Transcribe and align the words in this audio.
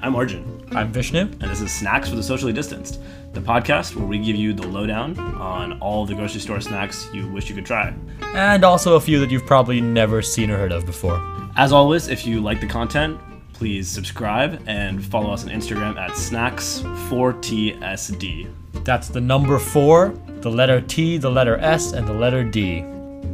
I'm 0.00 0.14
Arjun, 0.14 0.64
I'm 0.72 0.92
Vishnu. 0.92 1.18
and 1.20 1.40
this 1.40 1.60
is 1.60 1.72
Snacks 1.72 2.08
for 2.08 2.14
the 2.16 2.22
Socially 2.22 2.52
Distanced, 2.52 3.00
the 3.32 3.40
podcast 3.40 3.96
where 3.96 4.06
we 4.06 4.18
give 4.18 4.36
you 4.36 4.52
the 4.52 4.64
lowdown 4.66 5.18
on 5.18 5.80
all 5.80 6.06
the 6.06 6.14
grocery 6.14 6.40
store 6.40 6.60
snacks 6.60 7.08
you 7.12 7.28
wish 7.32 7.48
you 7.48 7.54
could 7.56 7.66
try. 7.66 7.92
And 8.34 8.62
also 8.64 8.94
a 8.94 9.00
few 9.00 9.18
that 9.18 9.28
you've 9.30 9.44
probably 9.46 9.80
never 9.80 10.22
seen 10.22 10.50
or 10.52 10.56
heard 10.56 10.70
of 10.70 10.86
before. 10.86 11.20
As 11.56 11.72
always, 11.72 12.06
if 12.08 12.24
you 12.26 12.40
like 12.40 12.60
the 12.60 12.68
content, 12.68 13.18
please 13.52 13.88
subscribe 13.88 14.62
and 14.68 15.04
follow 15.04 15.32
us 15.32 15.42
on 15.44 15.50
Instagram 15.50 15.96
at 15.96 16.12
snacks4tsd. 16.12 18.50
That's 18.84 19.08
the 19.08 19.20
number 19.20 19.58
four, 19.58 20.14
the 20.40 20.50
letter 20.50 20.80
T, 20.80 21.18
the 21.18 21.30
letter 21.30 21.56
S, 21.56 21.92
and 21.92 22.06
the 22.06 22.14
letter 22.14 22.44
D. 22.44 22.82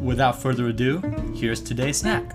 Without 0.02 0.40
further 0.40 0.68
ado, 0.68 1.00
here's 1.34 1.60
today's 1.60 1.98
snack. 1.98 2.34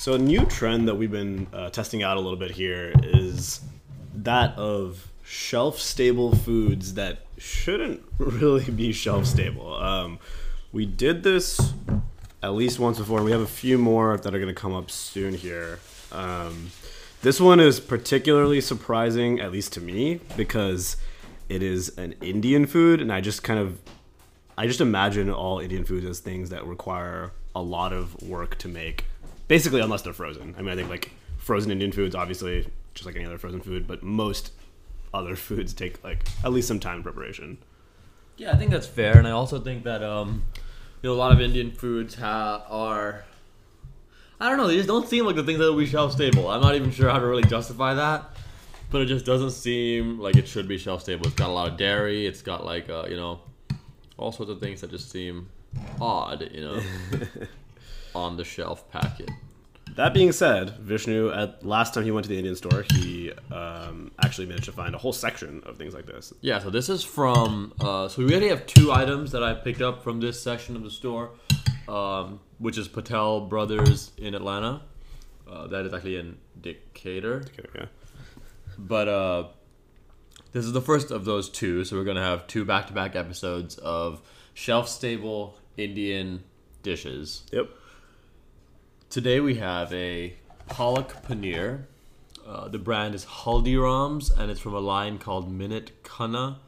So, 0.00 0.14
a 0.14 0.18
new 0.18 0.46
trend 0.46 0.88
that 0.88 0.94
we've 0.94 1.10
been 1.10 1.46
uh, 1.52 1.68
testing 1.68 2.02
out 2.02 2.16
a 2.16 2.20
little 2.20 2.38
bit 2.38 2.52
here 2.52 2.94
is 3.02 3.60
that 4.14 4.56
of 4.56 5.12
shelf 5.22 5.78
stable 5.78 6.34
foods 6.34 6.94
that 6.94 7.26
shouldn't 7.36 8.02
really 8.18 8.64
be 8.70 8.92
shelf 8.92 9.26
stable. 9.26 9.74
Um, 9.74 10.18
we 10.72 10.86
did 10.86 11.22
this 11.22 11.74
at 12.42 12.54
least 12.54 12.78
once 12.78 12.96
before, 12.96 13.18
and 13.18 13.26
we 13.26 13.30
have 13.32 13.42
a 13.42 13.46
few 13.46 13.76
more 13.76 14.16
that 14.16 14.34
are 14.34 14.38
going 14.38 14.48
to 14.48 14.58
come 14.58 14.72
up 14.72 14.90
soon 14.90 15.34
here. 15.34 15.80
Um, 16.10 16.70
this 17.20 17.38
one 17.38 17.60
is 17.60 17.78
particularly 17.78 18.62
surprising, 18.62 19.38
at 19.38 19.52
least 19.52 19.74
to 19.74 19.82
me, 19.82 20.20
because 20.34 20.96
it 21.50 21.62
is 21.62 21.90
an 21.98 22.14
Indian 22.22 22.64
food, 22.64 23.02
and 23.02 23.12
I 23.12 23.20
just 23.20 23.42
kind 23.42 23.60
of 23.60 23.78
I 24.56 24.66
just 24.66 24.80
imagine 24.80 25.30
all 25.30 25.58
Indian 25.58 25.84
foods 25.84 26.06
as 26.06 26.20
things 26.20 26.48
that 26.48 26.64
require 26.64 27.32
a 27.54 27.60
lot 27.60 27.92
of 27.92 28.22
work 28.22 28.56
to 28.60 28.68
make. 28.68 29.04
Basically, 29.50 29.80
unless 29.80 30.02
they're 30.02 30.12
frozen. 30.12 30.54
I 30.56 30.62
mean, 30.62 30.70
I 30.70 30.76
think 30.76 30.88
like 30.88 31.10
frozen 31.36 31.72
Indian 31.72 31.90
foods, 31.90 32.14
obviously, 32.14 32.68
just 32.94 33.04
like 33.04 33.16
any 33.16 33.24
other 33.24 33.36
frozen 33.36 33.60
food, 33.60 33.84
but 33.84 34.00
most 34.00 34.52
other 35.12 35.34
foods 35.48 35.74
take 35.74 36.04
like 36.04 36.22
at 36.44 36.52
least 36.52 36.68
some 36.68 36.78
time 36.78 36.98
in 36.98 37.02
preparation. 37.02 37.58
Yeah, 38.36 38.52
I 38.52 38.56
think 38.56 38.70
that's 38.70 38.86
fair, 38.86 39.18
and 39.18 39.26
I 39.26 39.32
also 39.32 39.58
think 39.58 39.82
that 39.82 40.04
um, 40.04 40.44
you 41.02 41.10
know, 41.10 41.14
a 41.14 41.18
lot 41.18 41.32
of 41.32 41.40
Indian 41.40 41.72
foods 41.72 42.14
ha- 42.14 42.64
are. 42.70 43.24
I 44.40 44.48
don't 44.48 44.56
know. 44.56 44.68
They 44.68 44.76
just 44.76 44.86
don't 44.86 45.08
seem 45.08 45.26
like 45.26 45.34
the 45.34 45.42
things 45.42 45.58
that 45.58 45.64
will 45.64 45.80
be 45.80 45.84
shelf 45.84 46.12
stable. 46.12 46.48
I'm 46.48 46.60
not 46.60 46.76
even 46.76 46.92
sure 46.92 47.10
how 47.10 47.18
to 47.18 47.26
really 47.26 47.42
justify 47.42 47.94
that, 47.94 48.30
but 48.92 49.02
it 49.02 49.06
just 49.06 49.26
doesn't 49.26 49.50
seem 49.50 50.20
like 50.20 50.36
it 50.36 50.46
should 50.46 50.68
be 50.68 50.78
shelf 50.78 51.02
stable. 51.02 51.26
It's 51.26 51.34
got 51.34 51.48
a 51.48 51.52
lot 51.52 51.72
of 51.72 51.76
dairy. 51.76 52.24
It's 52.24 52.40
got 52.40 52.64
like 52.64 52.88
uh, 52.88 53.06
you 53.10 53.16
know, 53.16 53.40
all 54.16 54.30
sorts 54.30 54.52
of 54.52 54.60
things 54.60 54.80
that 54.82 54.92
just 54.92 55.10
seem 55.10 55.48
odd. 56.00 56.48
You 56.52 56.60
know, 56.60 56.80
on 58.14 58.36
the 58.36 58.44
shelf 58.44 58.90
packet. 58.90 59.30
That 59.96 60.14
being 60.14 60.32
said, 60.32 60.78
Vishnu, 60.78 61.32
at 61.32 61.66
last 61.66 61.94
time 61.94 62.04
he 62.04 62.10
went 62.10 62.24
to 62.24 62.30
the 62.30 62.38
Indian 62.38 62.54
store, 62.54 62.84
he 62.94 63.32
um, 63.50 64.12
actually 64.22 64.46
managed 64.46 64.66
to 64.66 64.72
find 64.72 64.94
a 64.94 64.98
whole 64.98 65.12
section 65.12 65.62
of 65.66 65.76
things 65.78 65.94
like 65.94 66.06
this. 66.06 66.32
Yeah, 66.40 66.60
so 66.60 66.70
this 66.70 66.88
is 66.88 67.02
from. 67.02 67.72
Uh, 67.80 68.08
so 68.08 68.22
we 68.22 68.30
already 68.30 68.48
have 68.48 68.66
two 68.66 68.92
items 68.92 69.32
that 69.32 69.42
I 69.42 69.52
picked 69.52 69.82
up 69.82 70.02
from 70.02 70.20
this 70.20 70.40
section 70.40 70.76
of 70.76 70.84
the 70.84 70.90
store, 70.90 71.32
um, 71.88 72.40
which 72.58 72.78
is 72.78 72.86
Patel 72.86 73.40
Brothers 73.40 74.12
in 74.16 74.34
Atlanta. 74.34 74.82
Uh, 75.50 75.66
that 75.66 75.84
is 75.84 75.92
actually 75.92 76.16
in 76.16 76.38
Decatur. 76.60 77.44
Okay, 77.58 77.68
yeah. 77.74 77.86
But 78.78 79.08
uh, 79.08 79.48
this 80.52 80.64
is 80.64 80.72
the 80.72 80.80
first 80.80 81.10
of 81.10 81.24
those 81.24 81.50
two. 81.50 81.84
So 81.84 81.96
we're 81.96 82.04
gonna 82.04 82.22
have 82.22 82.46
two 82.46 82.64
back-to-back 82.64 83.16
episodes 83.16 83.76
of 83.78 84.22
shelf-stable 84.54 85.56
Indian 85.76 86.44
dishes. 86.82 87.42
Yep. 87.50 87.70
Today 89.10 89.40
we 89.40 89.56
have 89.56 89.92
a 89.92 90.34
palak 90.68 91.24
paneer. 91.26 91.86
Uh, 92.46 92.68
the 92.68 92.78
brand 92.78 93.12
is 93.16 93.24
Haldiram's, 93.24 94.30
and 94.30 94.52
it's 94.52 94.60
from 94.60 94.72
a 94.72 94.78
line 94.78 95.18
called 95.18 95.50
Minute 95.50 95.90
Khana. 96.04 96.58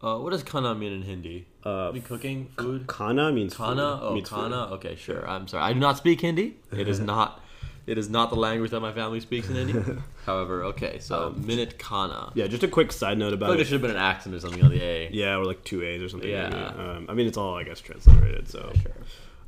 Uh, 0.00 0.18
what 0.18 0.30
does 0.30 0.44
kana 0.44 0.76
mean 0.76 0.92
in 0.92 1.02
Hindi? 1.02 1.48
Uh, 1.64 1.90
Mean 1.92 2.02
cooking 2.02 2.46
food. 2.56 2.86
Kana 2.86 3.32
means 3.32 3.56
Kana. 3.56 3.98
food. 3.98 4.06
Oh, 4.06 4.14
means 4.14 4.28
food. 4.28 4.36
kana. 4.36 4.56
Okay, 4.74 4.94
sure. 4.94 5.28
I'm 5.28 5.48
sorry. 5.48 5.64
I 5.64 5.72
do 5.72 5.80
not 5.80 5.96
speak 5.96 6.20
Hindi. 6.20 6.56
It 6.70 6.86
is 6.86 7.00
not. 7.12 7.40
It 7.88 7.98
is 7.98 8.08
not 8.08 8.30
the 8.30 8.36
language 8.36 8.70
that 8.70 8.78
my 8.78 8.92
family 8.92 9.18
speaks 9.18 9.48
in 9.48 9.56
India. 9.56 9.98
However, 10.26 10.62
okay. 10.66 11.00
So 11.00 11.34
minute 11.36 11.76
kana. 11.80 12.30
Yeah, 12.36 12.46
just 12.46 12.62
a 12.62 12.68
quick 12.68 12.92
side 12.92 13.18
note 13.18 13.32
I 13.32 13.34
about 13.34 13.46
feel 13.46 13.48
like 13.48 13.58
there 13.58 13.64
should 13.64 13.72
have 13.72 13.82
been 13.82 13.90
an 13.90 13.96
accent 13.96 14.36
or 14.36 14.38
something 14.38 14.62
on 14.62 14.70
the 14.70 14.80
A. 14.80 15.10
Yeah, 15.10 15.38
or 15.38 15.44
like 15.44 15.64
two 15.64 15.82
A's 15.82 16.00
or 16.00 16.08
something. 16.08 16.30
Yeah. 16.30 16.50
Um, 16.78 17.06
I 17.08 17.14
mean, 17.14 17.26
it's 17.26 17.36
all 17.36 17.56
I 17.56 17.64
guess 17.64 17.80
transliterated. 17.80 18.48
So. 18.48 18.72
Sure. 18.80 18.92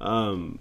Um, 0.00 0.59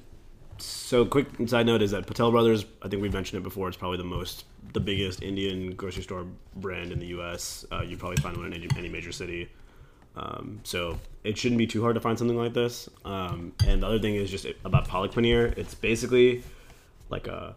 so 0.58 1.06
quick 1.06 1.28
side 1.48 1.66
note 1.66 1.82
is 1.82 1.92
that 1.92 2.08
Patel 2.08 2.32
Brothers. 2.32 2.66
I 2.82 2.88
think 2.88 3.02
we've 3.02 3.14
mentioned 3.14 3.40
it 3.40 3.44
before. 3.44 3.68
It's 3.68 3.78
probably 3.78 3.98
the 3.98 4.04
most, 4.04 4.46
the 4.74 4.80
biggest 4.80 5.22
Indian 5.22 5.76
grocery 5.76 6.04
store 6.04 6.26
brand 6.56 6.92
in 6.92 7.00
the 7.00 7.08
U.S. 7.08 7.66
Uh, 7.72 7.82
you 7.82 7.98
probably 7.98 8.18
find 8.18 8.38
one 8.38 8.48
in 8.48 8.54
any, 8.54 8.68
any 8.78 8.90
major 8.90 9.12
city. 9.12 9.50
Um, 10.16 10.62
so 10.64 10.98
it 11.24 11.38
shouldn't 11.38 11.60
be 11.60 11.68
too 11.68 11.82
hard 11.82 11.96
to 11.96 12.02
find 12.02 12.18
something 12.18 12.38
like 12.38 12.54
this. 12.54 12.90
Um, 13.04 13.54
and 13.66 13.84
the 13.84 13.88
other 13.88 14.00
thing 14.00 14.16
is 14.16 14.32
just 14.32 14.46
about 14.64 14.88
palak 14.88 15.12
paneer. 15.12 15.58
It's 15.58 15.74
basically 15.74 16.44
like 17.10 17.28
a 17.28 17.56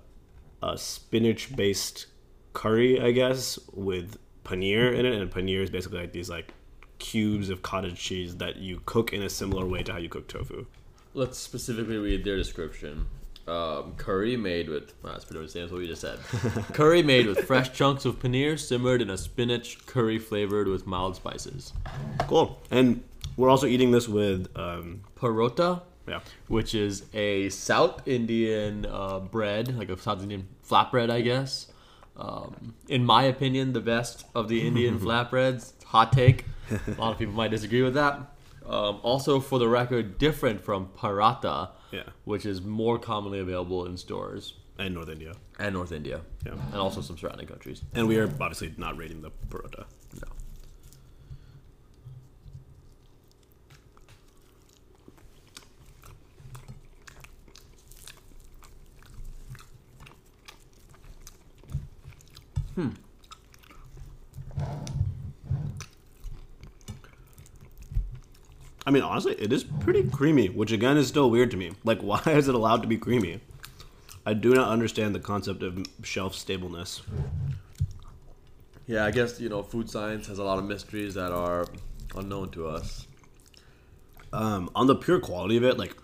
a 0.62 0.76
spinach 0.76 1.54
based 1.54 2.06
curry, 2.52 3.00
I 3.00 3.12
guess, 3.12 3.58
with 3.72 4.16
paneer 4.44 4.92
in 4.96 5.06
it. 5.06 5.14
And 5.14 5.30
paneer 5.30 5.62
is 5.62 5.70
basically 5.70 6.00
like 6.00 6.12
these 6.12 6.28
like 6.28 6.52
cubes 6.98 7.48
of 7.48 7.62
cottage 7.62 7.98
cheese 7.98 8.36
that 8.36 8.56
you 8.56 8.82
cook 8.86 9.12
in 9.12 9.22
a 9.22 9.28
similar 9.28 9.64
way 9.64 9.82
to 9.84 9.92
how 9.92 9.98
you 9.98 10.08
cook 10.08 10.26
tofu. 10.26 10.66
Let's 11.14 11.38
specifically 11.38 11.96
read 11.96 12.24
their 12.24 12.36
description. 12.36 13.06
Um, 13.46 13.94
curry 13.96 14.36
made 14.36 14.68
with 14.68 14.92
well, 15.02 15.14
that's 15.14 15.24
pretty 15.24 15.40
much 15.40 15.52
the 15.52 15.58
same 15.58 15.64
as 15.64 15.72
what 15.72 15.78
we 15.78 15.86
just 15.86 16.02
said. 16.02 16.18
curry 16.74 17.02
made 17.02 17.26
with 17.26 17.44
fresh 17.46 17.72
chunks 17.72 18.04
of 18.04 18.20
paneer 18.20 18.58
simmered 18.58 19.00
in 19.00 19.08
a 19.08 19.16
spinach 19.16 19.86
curry 19.86 20.18
flavored 20.18 20.68
with 20.68 20.86
mild 20.86 21.16
spices. 21.16 21.72
Cool. 22.26 22.60
And 22.70 23.02
we're 23.38 23.48
also 23.48 23.66
eating 23.66 23.90
this 23.90 24.06
with, 24.06 24.48
um, 24.54 25.00
Parota, 25.16 25.80
yeah, 26.06 26.20
which 26.48 26.74
is 26.74 27.06
a 27.14 27.48
South 27.48 28.06
Indian 28.06 28.84
uh, 28.84 29.20
bread, 29.20 29.78
like 29.78 29.88
a 29.88 29.96
South 29.96 30.22
Indian 30.22 30.46
flatbread, 30.68 31.10
I 31.10 31.22
guess. 31.22 31.68
Um, 32.18 32.74
in 32.88 33.04
my 33.06 33.22
opinion, 33.22 33.72
the 33.72 33.80
best 33.80 34.26
of 34.34 34.48
the 34.48 34.66
Indian 34.66 34.98
flatbreads. 35.00 35.72
Hot 35.86 36.12
take. 36.12 36.44
A 36.70 37.00
lot 37.00 37.12
of 37.12 37.18
people 37.18 37.32
might 37.32 37.50
disagree 37.50 37.82
with 37.82 37.94
that. 37.94 38.34
Um, 38.68 39.00
also, 39.02 39.40
for 39.40 39.58
the 39.58 39.68
record, 39.68 40.18
different 40.18 40.60
from 40.62 40.88
paratha, 40.96 41.70
yeah, 41.90 42.02
which 42.24 42.44
is 42.44 42.60
more 42.62 42.98
commonly 42.98 43.38
available 43.40 43.86
in 43.86 43.96
stores 43.96 44.54
and 44.78 44.94
North 44.94 45.08
India. 45.08 45.32
and 45.58 45.74
North 45.74 45.90
India, 45.92 46.20
Yeah. 46.46 46.52
and 46.52 46.74
also 46.74 47.00
some 47.00 47.16
surrounding 47.16 47.46
countries. 47.48 47.82
And 47.94 48.06
we 48.06 48.18
are 48.18 48.24
obviously 48.40 48.74
not 48.76 48.96
rating 48.98 49.22
the 49.22 49.30
parota. 49.48 49.84
No. 50.14 50.28
I 68.88 68.90
mean, 68.90 69.02
honestly, 69.02 69.34
it 69.34 69.52
is 69.52 69.64
pretty 69.64 70.02
creamy, 70.08 70.48
which 70.48 70.72
again 70.72 70.96
is 70.96 71.08
still 71.08 71.30
weird 71.30 71.50
to 71.50 71.58
me. 71.58 71.72
Like, 71.84 72.00
why 72.10 72.22
is 72.24 72.48
it 72.48 72.54
allowed 72.54 72.80
to 72.80 72.88
be 72.88 72.96
creamy? 72.96 73.40
I 74.24 74.32
do 74.32 74.54
not 74.54 74.68
understand 74.68 75.14
the 75.14 75.20
concept 75.20 75.62
of 75.62 75.84
shelf 76.02 76.34
stableness. 76.34 77.02
Yeah, 78.86 79.04
I 79.04 79.10
guess 79.10 79.38
you 79.40 79.50
know 79.50 79.62
food 79.62 79.90
science 79.90 80.26
has 80.28 80.38
a 80.38 80.42
lot 80.42 80.58
of 80.58 80.64
mysteries 80.64 81.12
that 81.14 81.32
are 81.32 81.66
unknown 82.16 82.48
to 82.52 82.66
us. 82.66 83.06
Um, 84.32 84.70
on 84.74 84.86
the 84.86 84.94
pure 84.94 85.20
quality 85.20 85.58
of 85.58 85.64
it, 85.64 85.76
like, 85.76 85.94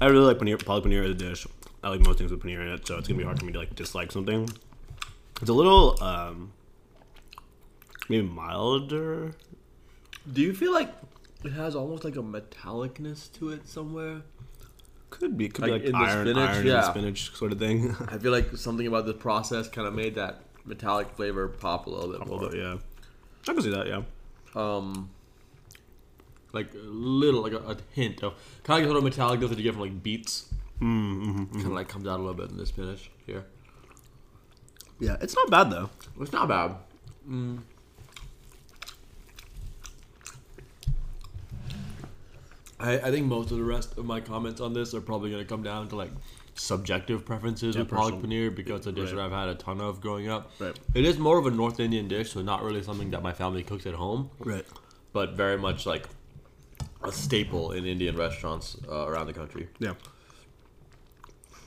I 0.00 0.06
really 0.06 0.26
like 0.26 0.38
paneer, 0.38 0.56
palak 0.56 0.84
paneer 0.84 1.02
as 1.02 1.10
a 1.10 1.14
dish. 1.14 1.48
I 1.82 1.88
like 1.88 2.00
most 2.06 2.18
things 2.18 2.30
with 2.30 2.40
paneer 2.44 2.60
in 2.60 2.68
it, 2.68 2.86
so 2.86 2.96
it's 2.96 3.08
gonna 3.08 3.18
be 3.18 3.24
hard 3.24 3.40
for 3.40 3.44
me 3.44 3.52
to 3.54 3.58
like 3.58 3.74
dislike 3.74 4.12
something. 4.12 4.48
It's 5.40 5.50
a 5.50 5.52
little, 5.52 6.00
um, 6.00 6.52
maybe 8.08 8.24
milder. 8.24 9.32
Do 10.32 10.42
you 10.42 10.54
feel 10.54 10.72
like 10.72 10.92
it 11.44 11.52
has 11.52 11.74
almost 11.74 12.04
like 12.04 12.16
a 12.16 12.22
metallicness 12.22 13.32
to 13.34 13.50
it 13.50 13.66
somewhere? 13.68 14.22
Could 15.10 15.36
be, 15.36 15.48
could 15.48 15.68
Like 15.68 15.82
be 15.82 15.88
in 15.88 15.92
like 15.92 16.02
the 16.08 16.12
iron, 16.12 16.26
spinach, 16.26 16.48
iron 16.48 16.58
and 16.58 16.66
yeah. 16.68 16.90
spinach 16.90 17.34
sort 17.34 17.52
of 17.52 17.58
thing. 17.58 17.96
I 18.08 18.18
feel 18.18 18.32
like 18.32 18.56
something 18.56 18.86
about 18.86 19.06
the 19.06 19.14
process 19.14 19.68
kind 19.68 19.88
of 19.88 19.94
made 19.94 20.14
that 20.14 20.42
metallic 20.64 21.10
flavor 21.10 21.48
pop 21.48 21.86
a 21.86 21.90
little 21.90 22.12
bit 22.12 22.22
a 22.22 22.24
more. 22.26 22.54
yeah. 22.54 22.76
I 23.48 23.52
can 23.52 23.62
see 23.62 23.70
that, 23.70 23.86
yeah. 23.86 24.02
Um, 24.54 25.10
like 26.52 26.72
a 26.74 26.78
little, 26.78 27.42
like 27.42 27.52
a, 27.52 27.58
a 27.58 27.76
hint 27.92 28.22
of 28.22 28.34
kind 28.62 28.82
of 28.82 28.88
like 28.88 28.92
sort 28.92 28.96
of 28.98 29.04
metallic 29.04 29.40
that 29.40 29.56
you 29.56 29.64
get 29.64 29.72
from 29.72 29.82
like 29.82 30.02
beets. 30.02 30.52
Mm-hmm. 30.80 31.52
Kind 31.52 31.66
of 31.66 31.72
like 31.72 31.88
comes 31.88 32.06
out 32.06 32.18
a 32.18 32.22
little 32.22 32.34
bit 32.34 32.50
in 32.50 32.56
the 32.56 32.66
spinach 32.66 33.10
here. 33.26 33.44
Yeah, 34.98 35.16
it's 35.20 35.34
not 35.34 35.50
bad 35.50 35.70
though. 35.70 35.90
It's 36.20 36.32
not 36.32 36.48
bad. 36.48 36.76
I, 42.80 42.94
I 42.98 43.10
think 43.10 43.26
most 43.26 43.50
of 43.50 43.58
the 43.58 43.64
rest 43.64 43.98
of 43.98 44.04
my 44.04 44.20
comments 44.20 44.60
on 44.60 44.72
this 44.72 44.94
are 44.94 45.00
probably 45.00 45.30
going 45.30 45.42
to 45.42 45.48
come 45.48 45.62
down 45.62 45.88
to 45.88 45.96
like 45.96 46.10
subjective 46.54 47.24
preferences 47.24 47.76
Yeah, 47.76 47.82
with 47.82 47.90
palak 47.90 48.20
paneer 48.22 48.54
because 48.54 48.78
it's 48.78 48.86
a 48.86 48.92
dish 48.92 49.10
right. 49.10 49.16
that 49.16 49.24
I've 49.26 49.32
had 49.32 49.48
a 49.50 49.54
ton 49.54 49.80
of 49.80 50.00
growing 50.00 50.28
up. 50.28 50.50
Right. 50.58 50.78
It 50.94 51.04
is 51.04 51.18
more 51.18 51.38
of 51.38 51.46
a 51.46 51.50
North 51.50 51.78
Indian 51.78 52.08
dish, 52.08 52.32
so 52.32 52.42
not 52.42 52.62
really 52.62 52.82
something 52.82 53.10
that 53.10 53.22
my 53.22 53.32
family 53.32 53.62
cooks 53.62 53.86
at 53.86 53.94
home, 53.94 54.30
Right. 54.38 54.64
but 55.12 55.32
very 55.34 55.58
much 55.58 55.84
like 55.86 56.06
a 57.02 57.12
staple 57.12 57.72
in 57.72 57.84
Indian 57.84 58.16
restaurants 58.16 58.76
uh, 58.88 59.06
around 59.06 59.26
the 59.26 59.32
country. 59.34 59.68
Yeah. 59.78 59.94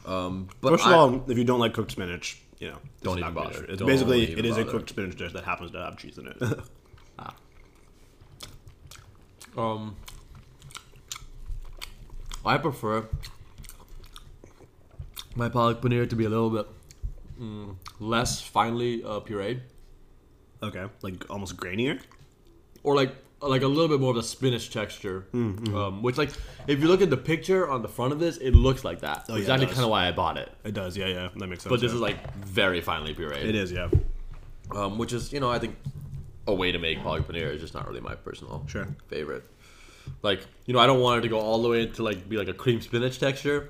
Um, 0.06 0.50
but 0.62 0.71
First 0.71 0.86
of 0.86 0.92
I- 0.92 0.95
all, 0.95 1.24
if 1.31 1.38
you 1.38 1.44
don't 1.44 1.59
like 1.59 1.74
cooked 1.74 1.92
spinach, 1.92 2.42
you 2.59 2.69
know, 2.71 2.77
Don't 3.01 3.19
even 3.19 3.33
bother. 3.33 3.63
It's 3.66 3.80
Don't 3.80 3.88
basically 3.88 4.31
it 4.31 4.45
is 4.45 4.57
a 4.57 4.66
cooked 4.66 4.89
spinach 4.89 5.16
dish 5.18 5.33
that 5.33 5.44
happens 5.44 5.71
to 5.71 5.80
have 5.80 5.98
cheese 5.98 6.18
in 6.18 6.27
it. 6.27 6.38
ah. 7.19 7.36
Um, 9.57 9.95
I 12.45 12.57
prefer 12.57 13.07
my 15.36 15.50
palak 15.50 15.81
paneer 15.81 16.10
to 16.10 16.16
be 16.16 16.25
a 16.25 16.30
little 16.30 16.50
bit 16.50 16.68
mm, 17.40 17.75
less 18.00 18.42
finely 18.42 19.04
uh, 19.04 19.19
pureed, 19.22 19.62
okay, 20.62 20.86
like 21.01 21.30
almost 21.30 21.57
grainier. 21.57 22.00
or 22.84 22.95
like 22.95 23.16
like 23.42 23.62
a 23.62 23.68
little 23.68 23.90
bit 23.90 24.00
more 24.00 24.12
of 24.12 24.18
a 24.18 24.24
spinach 24.24 24.69
texture. 24.72 25.25
Mm-hmm. 25.34 25.75
Um, 25.75 26.01
which 26.04 26.18
like 26.18 26.31
if 26.68 26.80
you 26.81 26.88
look 26.88 27.01
at 27.01 27.10
the 27.10 27.18
picture 27.18 27.69
on 27.69 27.81
the 27.81 27.88
front 27.90 28.13
of 28.13 28.19
this, 28.19 28.38
it 28.38 28.51
looks 28.51 28.84
like 28.84 29.00
that. 29.01 29.25
Oh, 29.30 29.34
which 29.34 29.44
yeah, 29.44 29.50
it 29.50 29.54
actually 29.54 29.66
does. 29.68 29.75
kind 29.75 29.86
of 29.86 29.92
why 29.92 30.07
I 30.07 30.12
bought 30.12 30.38
it. 30.38 30.50
It 30.63 30.74
does, 30.74 30.95
yeah, 30.98 31.07
yeah, 31.07 31.30
that 31.36 31.48
makes 31.48 31.63
sense. 31.63 31.69
But 31.72 31.80
this 31.81 31.92
yeah. 31.92 31.95
is 31.95 32.01
like 32.01 32.36
very 32.45 32.81
finely 32.81 33.13
pureed. 33.13 33.44
it 33.44 33.56
is, 33.56 33.72
yeah, 33.72 33.90
um, 34.72 34.98
which 34.98 35.13
is 35.13 35.34
you 35.34 35.40
know 35.40 35.50
I 35.50 35.60
think 35.60 35.75
a 36.48 36.54
way 36.54 36.72
to 36.72 36.80
make 36.80 37.00
palak 37.00 37.24
paneer 37.24 37.54
is 37.54 37.62
just 37.62 37.74
not 37.74 37.88
really 37.88 38.01
my 38.01 38.16
personal 38.16 38.63
Sure. 38.68 38.88
favorite. 39.07 39.45
Like 40.22 40.46
you 40.66 40.74
know 40.74 40.80
I 40.80 40.88
don't 40.88 41.02
want 41.02 41.20
it 41.20 41.22
to 41.22 41.30
go 41.30 41.40
all 41.40 41.62
the 41.62 41.70
way 41.70 41.86
to 41.86 42.04
like 42.04 42.28
be 42.30 42.38
like 42.38 42.48
a 42.48 42.54
cream 42.54 42.82
spinach 42.82 43.20
texture, 43.20 43.70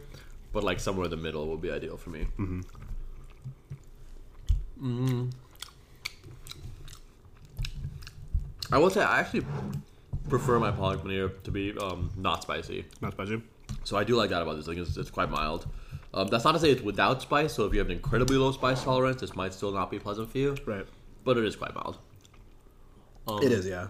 but 0.51 0.63
like 0.63 0.79
somewhere 0.79 1.05
in 1.05 1.11
the 1.11 1.17
middle 1.17 1.47
would 1.47 1.61
be 1.61 1.71
ideal 1.71 1.97
for 1.97 2.09
me. 2.09 2.27
Mm-hmm. 2.39 2.61
Mm. 4.83 5.31
I 8.71 8.77
will 8.77 8.89
say 8.89 9.01
I 9.01 9.19
actually 9.19 9.45
prefer 10.29 10.59
my 10.59 10.71
palak 10.71 11.03
paneer 11.03 11.41
to 11.43 11.51
be 11.51 11.77
um, 11.77 12.11
not 12.17 12.41
spicy. 12.41 12.85
not 13.01 13.13
spicy. 13.13 13.41
So 13.83 13.97
I 13.97 14.03
do 14.03 14.15
like 14.15 14.29
that 14.31 14.41
about 14.41 14.55
this. 14.55 14.67
Like 14.67 14.77
it's, 14.77 14.97
it's 14.97 15.11
quite 15.11 15.29
mild. 15.29 15.67
Um, 16.13 16.27
that's 16.27 16.43
not 16.43 16.53
to 16.53 16.59
say 16.59 16.71
it's 16.71 16.81
without 16.81 17.21
spice. 17.21 17.53
So 17.53 17.65
if 17.65 17.73
you 17.73 17.79
have 17.79 17.87
an 17.87 17.93
incredibly 17.93 18.37
low 18.37 18.51
spice 18.51 18.83
tolerance, 18.83 19.21
this 19.21 19.35
might 19.35 19.53
still 19.53 19.71
not 19.71 19.89
be 19.91 19.99
pleasant 19.99 20.31
for 20.31 20.37
you. 20.37 20.55
Right. 20.65 20.85
But 21.23 21.37
it 21.37 21.45
is 21.45 21.55
quite 21.55 21.73
mild. 21.75 21.97
Um, 23.27 23.41
It 23.41 23.51
is, 23.51 23.65
yeah. 23.65 23.87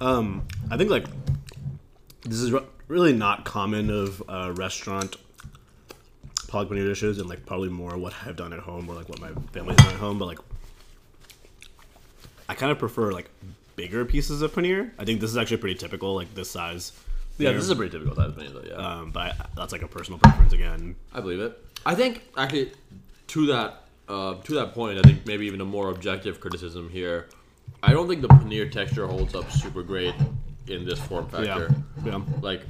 Um, 0.00 0.46
I 0.70 0.76
think 0.76 0.90
like 0.90 1.04
this 2.22 2.40
is 2.40 2.52
re- 2.52 2.64
really 2.88 3.12
not 3.12 3.44
common 3.44 3.90
of 3.90 4.22
uh, 4.28 4.52
restaurant 4.56 5.16
palak 6.48 6.68
paneer 6.68 6.86
dishes, 6.86 7.18
and 7.18 7.28
like 7.28 7.44
probably 7.46 7.68
more 7.68 7.96
what 7.96 8.14
I've 8.26 8.36
done 8.36 8.52
at 8.52 8.60
home 8.60 8.88
or 8.88 8.94
like 8.94 9.08
what 9.08 9.20
my 9.20 9.30
family's 9.52 9.76
done 9.78 9.88
at 9.88 10.00
home. 10.00 10.18
But 10.18 10.26
like, 10.26 10.38
I 12.48 12.54
kind 12.54 12.72
of 12.72 12.78
prefer 12.78 13.12
like 13.12 13.30
bigger 13.76 14.04
pieces 14.04 14.42
of 14.42 14.52
paneer. 14.52 14.90
I 14.98 15.04
think 15.04 15.20
this 15.20 15.30
is 15.30 15.36
actually 15.36 15.58
pretty 15.58 15.76
typical, 15.78 16.14
like 16.14 16.34
this 16.34 16.50
size. 16.50 16.92
Yeah, 17.38 17.52
this 17.52 17.62
is 17.64 17.70
a 17.70 17.76
pretty 17.76 17.96
typical 17.96 18.16
size 18.16 18.32
paneer, 18.32 18.52
though. 18.52 18.68
Yeah, 18.68 18.74
Um, 18.74 19.10
but 19.12 19.20
I, 19.32 19.46
that's 19.56 19.72
like 19.72 19.82
a 19.82 19.88
personal 19.88 20.18
preference 20.18 20.52
again. 20.52 20.96
I 21.14 21.20
believe 21.20 21.40
it. 21.40 21.58
I 21.86 21.94
think 21.94 22.22
actually 22.36 22.72
to 23.28 23.46
that 23.46 23.84
uh, 24.08 24.34
to 24.42 24.54
that 24.54 24.74
point, 24.74 24.98
I 24.98 25.02
think 25.02 25.24
maybe 25.26 25.46
even 25.46 25.60
a 25.60 25.64
more 25.64 25.90
objective 25.90 26.40
criticism 26.40 26.90
here. 26.90 27.28
I 27.82 27.92
don't 27.92 28.08
think 28.08 28.22
the 28.22 28.28
paneer 28.28 28.70
texture 28.70 29.06
holds 29.06 29.34
up 29.34 29.50
super 29.50 29.82
great 29.82 30.14
in 30.66 30.84
this 30.84 31.00
form 31.00 31.28
factor. 31.28 31.74
Yeah, 32.04 32.18
yeah. 32.18 32.20
Like, 32.40 32.62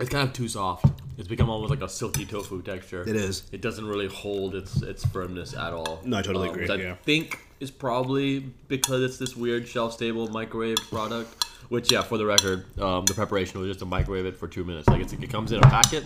it's 0.00 0.10
kind 0.10 0.28
of 0.28 0.34
too 0.34 0.48
soft. 0.48 0.86
It's 1.16 1.28
become 1.28 1.50
almost 1.50 1.70
like 1.70 1.82
a 1.82 1.88
silky 1.88 2.24
tofu 2.24 2.62
texture. 2.62 3.02
It 3.02 3.16
is. 3.16 3.42
It 3.50 3.60
doesn't 3.60 3.86
really 3.86 4.06
hold 4.06 4.54
its 4.54 4.82
its 4.82 5.04
firmness 5.06 5.54
at 5.54 5.72
all. 5.72 6.00
No, 6.04 6.18
I 6.18 6.22
totally 6.22 6.48
agree, 6.48 6.62
which 6.62 6.70
I 6.70 6.76
yeah. 6.76 6.94
think 7.02 7.40
is 7.58 7.72
probably 7.72 8.40
because 8.68 9.02
it's 9.02 9.18
this 9.18 9.34
weird 9.34 9.66
shelf 9.66 9.92
stable 9.92 10.28
microwave 10.28 10.78
product. 10.90 11.44
Which, 11.68 11.92
yeah, 11.92 12.02
for 12.02 12.16
the 12.16 12.24
record, 12.24 12.64
um, 12.80 13.04
the 13.04 13.14
preparation 13.14 13.60
was 13.60 13.68
just 13.68 13.80
to 13.80 13.86
microwave 13.86 14.26
it 14.26 14.36
for 14.36 14.48
two 14.48 14.64
minutes. 14.64 14.88
Like 14.88 15.02
it's, 15.02 15.12
it 15.12 15.28
comes 15.28 15.52
in 15.52 15.58
a 15.58 15.68
packet. 15.68 16.04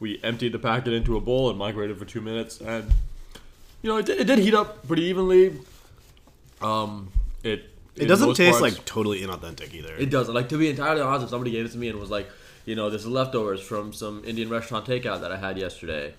We 0.00 0.20
emptied 0.22 0.52
the 0.52 0.58
packet 0.58 0.92
into 0.92 1.16
a 1.16 1.20
bowl 1.20 1.50
and 1.50 1.60
microwaved 1.60 1.90
it 1.90 1.98
for 1.98 2.04
two 2.04 2.20
minutes, 2.20 2.60
and 2.60 2.90
you 3.82 3.90
know 3.90 3.98
it 3.98 4.08
it 4.08 4.24
did 4.24 4.38
heat 4.38 4.54
up 4.54 4.86
pretty 4.86 5.02
evenly. 5.02 5.58
Um, 6.64 7.10
it 7.42 7.70
It 7.96 8.06
doesn't 8.06 8.34
taste 8.34 8.58
parts- 8.60 8.76
like 8.76 8.84
totally 8.84 9.20
inauthentic 9.20 9.74
either. 9.74 9.94
it 9.96 10.10
doesn't. 10.10 10.34
Like 10.34 10.48
to 10.50 10.58
be 10.58 10.68
entirely 10.70 11.00
honest, 11.02 11.24
if 11.24 11.30
somebody 11.30 11.50
gave 11.50 11.66
it 11.66 11.72
to 11.72 11.78
me 11.78 11.88
and 11.88 11.98
was 11.98 12.10
like, 12.10 12.28
you 12.64 12.74
know, 12.74 12.90
this 12.90 13.02
is 13.02 13.08
leftovers 13.08 13.60
from 13.60 13.92
some 13.92 14.22
Indian 14.24 14.48
restaurant 14.48 14.86
takeout 14.86 15.20
that 15.20 15.32
I 15.32 15.36
had 15.36 15.58
yesterday, 15.58 16.14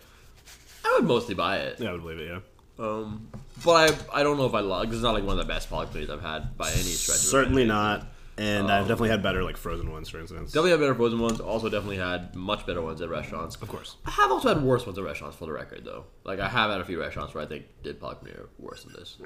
I 0.86 0.94
would 1.00 1.08
mostly 1.08 1.36
buy 1.36 1.58
it. 1.58 1.80
yeah, 1.80 1.90
I 1.90 1.92
would 1.94 2.02
believe 2.02 2.20
it. 2.20 2.28
Yeah. 2.30 2.40
Um, 2.80 3.28
but 3.64 3.92
I, 4.14 4.20
I 4.20 4.24
don't 4.24 4.38
know 4.38 4.46
if 4.46 4.54
I 4.54 4.60
love. 4.62 4.92
It's 4.92 5.02
not 5.02 5.14
like 5.14 5.24
one 5.24 5.40
of 5.40 5.46
the 5.48 5.52
best 5.54 5.70
paneers 5.70 6.10
I've 6.10 6.22
had 6.22 6.58
by 6.58 6.70
any 6.72 6.82
stretch. 6.82 7.18
Certainly 7.20 7.66
not. 7.66 8.08
And 8.36 8.72
I've 8.72 8.88
definitely 8.88 9.10
had 9.10 9.22
better 9.22 9.44
like 9.44 9.58
frozen 9.58 9.92
ones, 9.92 10.10
for 10.10 10.20
instance. 10.20 10.52
Definitely 10.52 10.72
had 10.72 10.80
better 10.80 10.96
frozen 10.96 11.20
ones. 11.20 11.40
Also, 11.40 11.70
definitely 11.70 11.98
had 11.98 12.36
much 12.36 12.66
better 12.66 12.82
ones 12.82 13.00
at 13.00 13.10
restaurants. 13.10 13.56
Of 13.58 13.68
course. 13.68 13.96
I 14.08 14.10
have 14.10 14.32
also 14.32 14.48
had 14.50 14.64
worse 14.64 14.88
ones 14.88 14.98
at 14.98 15.04
restaurants, 15.04 15.38
for 15.38 15.46
the 15.46 15.52
record, 15.52 15.86
though. 15.86 16.06
Like 16.24 16.40
I 16.40 16.48
have 16.50 16.72
had 16.72 16.82
a 16.82 16.86
few 16.86 17.00
restaurants 17.00 17.36
where 17.36 17.44
I 17.44 17.48
think 17.48 17.66
did 17.84 18.00
paneer 18.02 18.48
worse 18.58 18.84
than 18.86 18.94
this. 18.94 19.18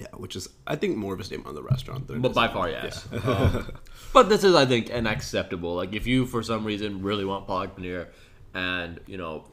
Yeah, 0.00 0.08
which 0.16 0.34
is 0.36 0.48
I 0.66 0.76
think 0.76 0.96
more 0.96 1.14
of 1.14 1.20
a 1.20 1.24
statement 1.24 1.48
on 1.48 1.54
the 1.54 1.62
restaurant 1.62 2.06
than 2.08 2.20
But 2.20 2.34
by 2.34 2.48
far, 2.48 2.68
yes. 2.68 3.06
Um, 3.24 3.70
but 4.12 4.28
this 4.28 4.42
is, 4.44 4.54
I 4.54 4.66
think, 4.66 4.90
an 4.90 5.06
acceptable. 5.06 5.74
Like, 5.76 5.92
if 5.94 6.06
you 6.06 6.26
for 6.26 6.42
some 6.42 6.64
reason 6.64 7.02
really 7.02 7.24
want 7.24 7.46
palak 7.46 7.76
paneer, 7.76 8.08
and 8.54 8.98
you 9.06 9.16
know, 9.18 9.44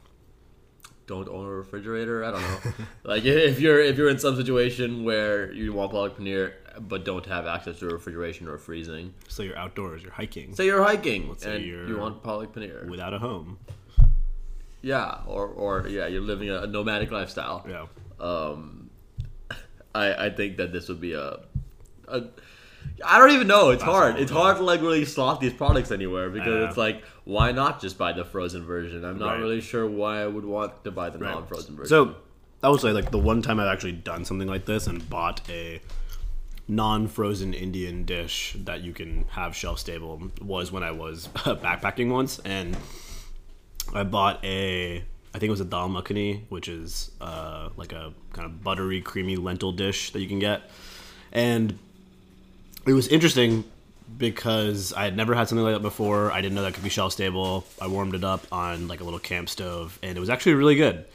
don't 1.08 1.28
own 1.30 1.46
a 1.46 1.50
refrigerator, 1.50 2.24
I 2.26 2.32
don't 2.32 2.42
know. 2.42 2.74
like, 3.04 3.24
if 3.26 3.60
you're 3.60 3.80
if 3.82 3.98
you're 3.98 4.10
in 4.10 4.18
some 4.20 4.36
situation 4.36 5.04
where 5.04 5.52
you 5.52 5.74
want 5.74 5.92
palak 5.92 6.16
paneer 6.16 6.54
but 6.80 7.04
don't 7.04 7.26
have 7.26 7.46
access 7.48 7.80
to 7.80 7.88
refrigeration 7.88 8.48
or 8.48 8.58
freezing, 8.58 9.14
So 9.28 9.44
you're 9.44 9.58
outdoors, 9.58 10.02
you're 10.04 10.14
hiking 10.14 10.56
say 10.56 10.66
you're 10.66 10.82
hiking 10.84 11.36
say 11.38 11.58
and 11.58 11.66
you're- 11.66 11.88
you 11.88 11.98
want 11.98 12.24
palak 12.24 12.54
paneer, 12.54 12.88
without 12.90 13.14
a 13.14 13.20
home. 13.20 13.60
yeah, 14.82 15.20
or 15.28 15.48
or 15.48 15.88
yeah, 15.88 16.08
you're 16.08 16.22
living 16.22 16.50
a 16.50 16.66
nomadic 16.66 17.12
lifestyle. 17.12 17.66
Yeah. 17.70 17.86
um, 18.26 18.81
I 19.96 20.26
I 20.28 20.30
think 20.30 20.58
that 20.58 20.72
this 20.72 20.88
would 20.90 21.02
be 21.02 21.14
a, 21.14 21.40
a 22.08 22.24
I 23.06 23.20
don't 23.20 23.32
even 23.32 23.48
know. 23.48 23.70
It's 23.70 23.84
hard. 23.84 24.20
It's 24.20 24.32
hard 24.32 24.58
to 24.58 24.64
like 24.64 24.82
really 24.82 25.06
slot 25.06 25.40
these 25.40 25.54
products 25.54 25.92
anywhere 25.92 26.30
because 26.30 26.68
it's 26.70 26.78
like 26.78 27.04
why 27.26 27.52
not 27.52 27.80
just 27.82 27.98
buy 27.98 28.12
the 28.14 28.26
frozen 28.26 28.66
version? 28.66 29.06
I'm 29.06 29.20
not 29.20 29.34
Right. 29.34 29.40
really 29.40 29.62
sure 29.62 29.88
why 29.88 30.22
I 30.22 30.28
would 30.28 30.46
want 30.46 30.84
to 30.84 30.92
buy 30.92 31.10
the 31.10 31.20
Right. 31.20 31.32
non-frozen 31.34 31.76
version. 31.76 31.90
So 31.90 32.16
I 32.64 32.70
would 32.70 32.82
say 32.82 32.92
like 32.92 33.12
the 33.12 33.20
one 33.20 33.42
time 33.42 33.60
I've 33.60 33.68
actually 33.72 33.94
done 33.94 34.26
something 34.26 34.48
like 34.48 34.66
this 34.66 34.88
and 34.88 35.08
bought 35.10 35.42
a 35.50 35.82
non-frozen 36.68 37.54
Indian 37.54 38.04
dish 38.06 38.56
that 38.66 38.82
you 38.82 38.94
can 38.94 39.26
have 39.32 39.56
shelf 39.56 39.80
stable 39.80 40.22
was 40.42 40.72
when 40.72 40.84
I 40.84 40.92
was 40.92 41.28
backpacking 41.36 42.10
once 42.12 42.40
and 42.40 42.78
I 43.94 44.04
bought 44.04 44.44
a 44.46 45.04
I 45.34 45.40
think 45.40 45.48
it 45.48 45.52
was 45.52 45.62
a 45.62 45.66
dal 45.66 45.90
makhani, 45.90 46.42
which 46.50 46.68
is 46.68 47.12
uh, 47.22 47.70
like 47.78 47.94
a 47.94 48.14
kind 48.34 48.46
of 48.46 48.64
buttery, 48.64 49.02
creamy 49.02 49.38
lentil 49.38 49.72
dish 49.72 50.12
that 50.12 50.20
you 50.20 50.28
can 50.28 50.40
get, 50.40 50.64
and 51.32 51.78
it 52.86 52.94
was 52.94 53.08
interesting 53.08 53.64
because 54.18 54.94
I 54.94 55.06
had 55.06 55.16
never 55.16 55.34
had 55.34 55.48
something 55.48 55.64
like 55.64 55.76
that 55.76 55.82
before. 55.82 56.32
I 56.32 56.42
didn't 56.42 56.56
know 56.56 56.64
that 56.64 56.74
could 56.74 56.84
be 56.84 56.90
shelf 56.90 57.14
stable. 57.14 57.66
I 57.82 57.88
warmed 57.88 58.16
it 58.16 58.24
up 58.24 58.46
on 58.52 58.88
like 58.88 59.00
a 59.00 59.04
little 59.04 59.20
camp 59.20 59.50
stove, 59.50 59.98
and 60.04 60.18
it 60.18 60.20
was 60.20 60.30
actually 60.30 60.56
really 60.56 60.76
good. 60.76 61.06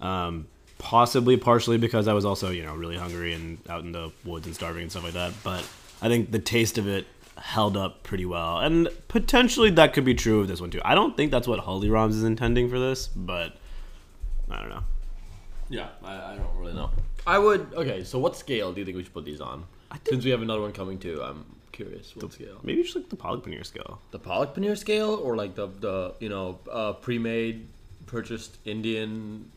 Um, 0.00 0.48
possibly 0.78 1.36
partially 1.36 1.78
because 1.78 2.08
I 2.08 2.12
was 2.12 2.24
also 2.24 2.50
you 2.50 2.64
know 2.64 2.74
really 2.74 2.96
hungry 2.96 3.32
and 3.32 3.58
out 3.68 3.82
in 3.82 3.92
the 3.92 4.10
woods 4.24 4.46
and 4.46 4.54
starving 4.54 4.82
and 4.82 4.90
stuff 4.90 5.04
like 5.04 5.14
that. 5.14 5.32
But 5.42 5.66
I 6.02 6.08
think 6.08 6.30
the 6.30 6.40
taste 6.40 6.76
of 6.76 6.88
it 6.88 7.06
held 7.38 7.76
up 7.76 8.02
pretty 8.02 8.26
well, 8.26 8.58
and 8.58 8.88
potentially 9.08 9.70
that 9.70 9.94
could 9.94 10.04
be 10.04 10.14
true 10.14 10.40
of 10.40 10.48
this 10.48 10.60
one 10.60 10.70
too. 10.70 10.82
I 10.84 10.94
don't 10.94 11.16
think 11.16 11.30
that's 11.30 11.48
what 11.48 11.60
Haldirams 11.60 12.10
is 12.10 12.24
intending 12.24 12.68
for 12.68 12.78
this, 12.78 13.06
but 13.08 13.56
I 14.52 14.60
don't 14.60 14.68
know. 14.70 14.84
yeah, 15.68 15.88
I, 16.04 16.32
I 16.32 16.36
don't 16.36 16.56
really 16.58 16.74
know. 16.74 16.90
I 17.26 17.38
would. 17.38 17.72
Okay, 17.74 18.04
so 18.04 18.18
what 18.18 18.36
scale 18.36 18.72
do 18.72 18.80
you 18.80 18.84
think 18.84 18.96
we 18.96 19.04
should 19.04 19.14
put 19.14 19.24
these 19.24 19.40
on? 19.40 19.64
Since 20.08 20.24
we 20.24 20.30
have 20.30 20.42
another 20.42 20.60
one 20.60 20.72
coming 20.72 20.98
too, 20.98 21.22
I'm 21.22 21.44
curious. 21.72 22.14
What 22.16 22.32
scale? 22.32 22.58
Maybe 22.62 22.82
just 22.82 22.96
like 22.96 23.08
the 23.08 23.16
palak 23.16 23.42
paneer 23.42 23.64
scale. 23.64 24.00
The 24.10 24.18
palak 24.18 24.54
paneer 24.54 24.76
scale, 24.76 25.14
or 25.14 25.36
like 25.36 25.54
the 25.54 25.68
the 25.68 26.14
you 26.18 26.28
know 26.28 26.58
uh, 26.70 26.92
pre-made, 26.94 27.66
purchased 28.06 28.58
Indian 28.64 29.50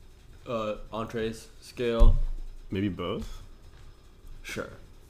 uh, 0.48 0.76
entrees 0.94 1.48
scale? 1.62 2.16
Maybe 2.72 2.90
both. 2.90 3.42
Sure. 4.44 4.70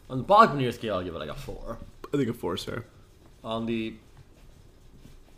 On 0.10 0.20
the 0.20 0.24
palak 0.24 0.50
paneer 0.54 0.74
scale, 0.74 0.96
I'll 0.96 1.04
give 1.04 1.15
it 1.15 1.20
like 1.20 1.30
a 1.30 1.36
four. 1.36 1.77
I 2.13 2.18
think 2.18 2.30
a 2.30 2.34
four 2.34 2.54
is 2.56 2.63
fair. 2.63 2.86
On 3.44 3.65
the 3.65 3.94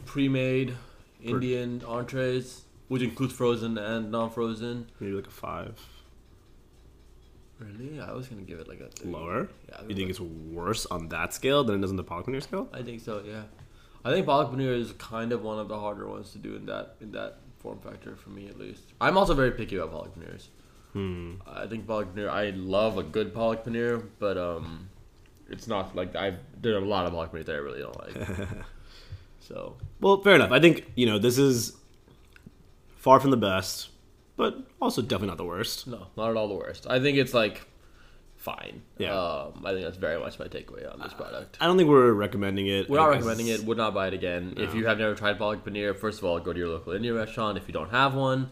pre-made 0.05 0.75
Indian 1.23 1.81
entrees, 1.87 2.61
which 2.87 3.01
includes 3.01 3.33
frozen 3.33 3.77
and 3.77 4.11
non-frozen. 4.11 4.87
Maybe 4.99 5.13
like 5.13 5.27
a 5.27 5.31
five. 5.31 5.79
Really, 7.59 7.99
I 7.99 8.11
was 8.13 8.27
gonna 8.27 8.43
give 8.43 8.59
it 8.59 8.67
like 8.67 8.79
a 8.79 8.89
three. 8.89 9.11
Lower? 9.11 9.49
Yeah, 9.69 9.81
You 9.81 9.87
think 9.87 9.97
think 9.97 10.09
it's 10.11 10.19
worse 10.19 10.85
on 10.85 11.09
that 11.09 11.33
scale 11.33 11.63
than 11.63 11.81
it 11.81 11.83
is 11.83 11.89
on 11.89 11.95
the 11.97 12.03
palak 12.03 12.25
paneer 12.25 12.43
scale? 12.43 12.69
I 12.71 12.83
think 12.83 13.01
so. 13.01 13.23
Yeah. 13.25 13.43
I 14.05 14.11
think 14.11 14.27
palak 14.27 14.53
paneer 14.53 14.79
is 14.79 14.91
kind 14.93 15.31
of 15.31 15.41
one 15.41 15.57
of 15.57 15.67
the 15.67 15.79
harder 15.79 16.07
ones 16.07 16.31
to 16.31 16.37
do 16.37 16.55
in 16.55 16.65
that 16.67 16.95
in 17.01 17.11
that 17.13 17.39
form 17.57 17.79
factor 17.79 18.15
for 18.15 18.29
me 18.29 18.47
at 18.47 18.59
least. 18.59 18.83
I'm 19.01 19.17
also 19.17 19.33
very 19.33 19.51
picky 19.51 19.77
about 19.77 19.91
palak 19.91 20.11
paneers. 20.17 20.47
Hmm. 20.93 21.33
I 21.47 21.65
think 21.65 21.87
palak 21.87 22.13
paneer. 22.13 22.29
I 22.29 22.51
love 22.51 22.97
a 22.99 23.03
good 23.03 23.33
palak 23.33 23.63
paneer, 23.65 24.03
but 24.19 24.37
um, 24.37 24.89
it's 25.49 25.67
not 25.67 25.95
like 25.95 26.15
I've 26.15 26.37
there 26.61 26.75
are 26.75 26.83
a 26.83 26.85
lot 26.85 27.07
of 27.07 27.13
paneer 27.31 27.45
that 27.45 27.55
I 27.55 27.59
really 27.59 27.81
don't 27.81 27.97
like. 27.97 28.47
so 29.39 29.77
Well, 29.99 30.21
fair 30.21 30.35
enough. 30.35 30.51
I 30.51 30.59
think 30.59 30.85
you 30.95 31.07
know 31.07 31.17
this 31.17 31.39
is 31.39 31.75
far 32.97 33.19
from 33.19 33.31
the 33.31 33.37
best, 33.37 33.89
but 34.35 34.67
also 34.81 35.01
definitely 35.01 35.27
not 35.27 35.37
the 35.37 35.45
worst. 35.45 35.87
no, 35.87 36.07
not 36.17 36.29
at 36.31 36.35
all 36.35 36.47
the 36.47 36.55
worst. 36.55 36.85
I 36.89 36.99
think 36.99 37.17
it's 37.17 37.33
like 37.33 37.65
fine. 38.35 38.81
Yeah. 38.97 39.17
Um, 39.17 39.63
I 39.65 39.71
think 39.71 39.83
that's 39.83 39.97
very 39.97 40.19
much 40.19 40.37
my 40.39 40.45
takeaway 40.45 40.91
on 40.91 40.99
this 40.99 41.13
product. 41.13 41.57
I 41.59 41.65
don't 41.65 41.77
think 41.77 41.89
we're 41.89 42.11
recommending 42.13 42.67
it. 42.67 42.89
We're 42.89 42.97
not 42.97 43.09
recommending 43.09 43.47
it. 43.47 43.63
Would 43.63 43.77
not 43.77 43.93
buy 43.93 44.07
it 44.07 44.13
again. 44.13 44.53
If 44.57 44.75
you 44.75 44.85
have 44.87 44.99
never 44.99 45.15
tried 45.15 45.39
palak 45.39 45.61
paneer, 45.63 45.95
first 45.95 46.19
of 46.19 46.25
all, 46.25 46.39
go 46.39 46.53
to 46.53 46.59
your 46.59 46.69
local 46.69 46.93
Indian 46.93 47.15
restaurant. 47.15 47.57
If 47.57 47.67
you 47.67 47.73
don't 47.73 47.89
have 47.91 48.13
one, 48.13 48.51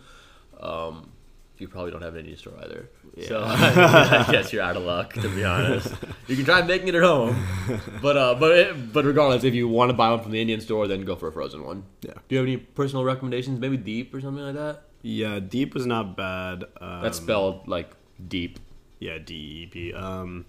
um, 0.59 1.11
you 1.57 1.67
probably 1.67 1.91
don't 1.91 2.01
have 2.01 2.13
an 2.13 2.19
Indian 2.19 2.37
store 2.37 2.53
either. 2.63 2.89
So 3.27 3.43
I 3.45 4.27
guess 4.31 4.51
you're 4.51 4.63
out 4.63 4.75
of 4.75 4.83
luck, 4.83 5.13
to 5.13 5.29
be 5.29 5.43
honest. 5.53 5.93
You 6.27 6.35
can 6.35 6.45
try 6.45 6.61
making 6.61 6.87
it 6.89 6.95
at 6.95 7.03
home, 7.03 7.35
but 8.01 8.17
uh, 8.17 8.35
but 8.35 8.51
it, 8.51 8.93
but 8.93 9.05
regardless, 9.05 9.43
if 9.43 9.53
you 9.53 9.67
want 9.67 9.89
to 9.89 9.93
buy 9.93 10.09
one 10.09 10.21
from 10.21 10.31
the 10.31 10.41
Indian 10.41 10.59
store, 10.61 10.87
then 10.87 11.05
go 11.05 11.15
for 11.15 11.27
a 11.27 11.31
frozen 11.31 11.63
one. 11.63 11.85
Yeah. 12.01 12.13
Do 12.27 12.35
you 12.35 12.37
have 12.39 12.47
any 12.47 12.57
personal 12.57 13.03
recommendations? 13.03 13.59
Maybe 13.59 13.77
deep 13.77 14.13
or 14.13 14.21
something 14.21 14.43
like 14.43 14.55
that. 14.55 14.83
Yeah, 15.01 15.39
deep 15.39 15.73
was 15.73 15.85
not 15.85 16.17
bad. 16.17 16.63
Um, 16.81 17.01
That's 17.03 17.17
spelled 17.17 17.67
like 17.67 17.91
deep. 18.27 18.59
Yeah, 18.99 19.17
D 19.17 19.35
E 19.35 19.65
P. 19.67 19.93
Um, 19.93 20.45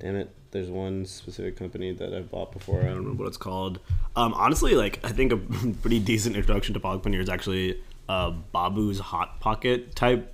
damn 0.00 0.16
it. 0.16 0.30
There's 0.50 0.70
one 0.70 1.04
specific 1.04 1.56
company 1.56 1.92
that 1.92 2.14
I've 2.14 2.30
bought 2.30 2.52
before. 2.52 2.80
I 2.80 2.84
don't 2.86 2.96
remember 2.98 3.22
what 3.24 3.28
it's 3.28 3.36
called. 3.36 3.80
Um, 4.14 4.34
honestly, 4.34 4.74
like 4.74 5.00
I 5.04 5.10
think 5.10 5.32
a 5.32 5.36
pretty 5.82 5.98
decent 6.00 6.36
introduction 6.36 6.74
to 6.74 6.80
palak 6.80 7.02
paneer 7.02 7.20
is 7.20 7.28
actually 7.28 7.80
uh, 8.08 8.32
Babu's 8.52 8.98
hot 9.00 9.40
pocket 9.40 9.94
type 9.94 10.33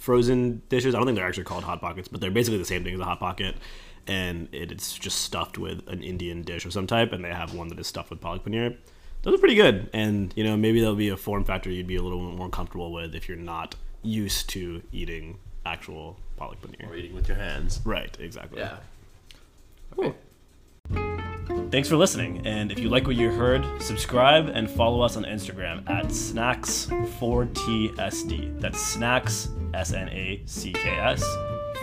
frozen 0.00 0.62
dishes. 0.70 0.94
I 0.94 0.98
don't 0.98 1.06
think 1.06 1.16
they're 1.16 1.28
actually 1.28 1.44
called 1.44 1.62
hot 1.62 1.80
pockets, 1.80 2.08
but 2.08 2.20
they're 2.20 2.30
basically 2.30 2.58
the 2.58 2.64
same 2.64 2.82
thing 2.82 2.94
as 2.94 3.00
a 3.00 3.04
hot 3.04 3.20
pocket. 3.20 3.54
And 4.06 4.48
it, 4.50 4.72
it's 4.72 4.94
just 4.94 5.20
stuffed 5.20 5.58
with 5.58 5.86
an 5.86 6.02
Indian 6.02 6.42
dish 6.42 6.64
of 6.64 6.72
some 6.72 6.86
type, 6.86 7.12
and 7.12 7.22
they 7.22 7.28
have 7.28 7.54
one 7.54 7.68
that 7.68 7.78
is 7.78 7.86
stuffed 7.86 8.10
with 8.10 8.20
palak 8.20 8.42
paneer. 8.42 8.76
Those 9.22 9.34
are 9.34 9.38
pretty 9.38 9.54
good, 9.54 9.90
and 9.92 10.32
you 10.34 10.42
know 10.42 10.56
maybe 10.56 10.80
that'll 10.80 10.96
be 10.96 11.10
a 11.10 11.16
form 11.16 11.44
factor 11.44 11.70
you'd 11.70 11.86
be 11.86 11.96
a 11.96 12.02
little 12.02 12.18
more 12.18 12.48
comfortable 12.48 12.90
with 12.90 13.14
if 13.14 13.28
you're 13.28 13.36
not 13.36 13.76
used 14.02 14.48
to 14.50 14.82
eating 14.90 15.38
actual 15.66 16.16
palak 16.40 16.56
paneer. 16.56 16.90
Or 16.90 16.96
eating 16.96 17.14
with 17.14 17.28
your 17.28 17.36
hands. 17.36 17.80
Right, 17.84 18.16
exactly. 18.18 18.60
Yeah. 18.60 18.78
Thanks 21.70 21.90
for 21.90 21.96
listening, 21.96 22.46
and 22.46 22.72
if 22.72 22.78
you 22.78 22.88
like 22.88 23.06
what 23.06 23.16
you 23.16 23.30
heard, 23.30 23.62
subscribe 23.82 24.48
and 24.48 24.70
follow 24.70 25.02
us 25.02 25.18
on 25.18 25.24
Instagram 25.24 25.86
at 25.90 26.06
snacks4tsd. 26.06 28.60
That's 28.60 28.80
snacks 28.80 29.50
S 29.74 29.92
N 29.92 30.08
A 30.08 30.42
C 30.46 30.72
K 30.72 30.88
S, 30.88 31.24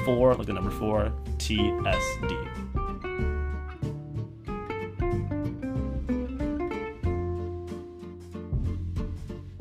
four 0.06 0.36
like 0.36 0.48
the 0.48 0.54
number 0.54 0.72
four 0.72 1.12
T 1.38 1.60
S 1.86 2.04
D. 2.28 2.36